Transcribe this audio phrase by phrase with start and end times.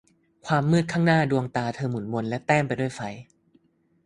[0.45, 3.01] ความมืดข้างหน้าดวงตาเธอหมุนวนและแต้มไปด้วยไฟ